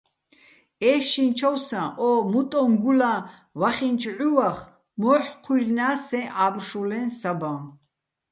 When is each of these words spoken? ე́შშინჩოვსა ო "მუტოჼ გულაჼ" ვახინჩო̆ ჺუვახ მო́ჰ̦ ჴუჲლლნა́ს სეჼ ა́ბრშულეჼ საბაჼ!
ე́შშინჩოვსა 0.89 1.81
ო 2.07 2.09
"მუტოჼ 2.31 2.61
გულაჼ" 2.81 3.13
ვახინჩო̆ 3.59 4.15
ჺუვახ 4.17 4.57
მო́ჰ̦ 5.01 5.25
ჴუჲლლნა́ს 5.43 5.99
სეჼ 6.07 6.21
ა́ბრშულეჼ 6.45 6.99
საბაჼ! 7.19 7.53